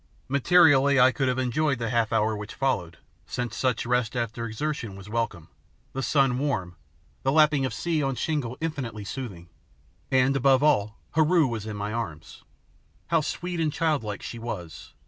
[0.27, 4.95] Materially I could have enjoyed the half hour which followed, since such rest after exertion
[4.95, 5.47] was welcome,
[5.93, 6.75] the sun warm,
[7.21, 9.47] the lapping of sea on shingle infinitely soothing,
[10.09, 12.43] and, above all, Heru was in my arms!
[13.09, 14.93] How sweet and childlike she was!